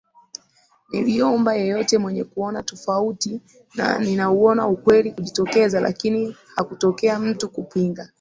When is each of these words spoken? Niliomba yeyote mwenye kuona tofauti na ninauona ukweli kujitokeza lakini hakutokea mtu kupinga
Niliomba 0.91 1.53
yeyote 1.55 1.97
mwenye 1.97 2.23
kuona 2.23 2.63
tofauti 2.63 3.41
na 3.75 3.99
ninauona 3.99 4.67
ukweli 4.67 5.11
kujitokeza 5.11 5.79
lakini 5.79 6.35
hakutokea 6.55 7.19
mtu 7.19 7.49
kupinga 7.49 8.09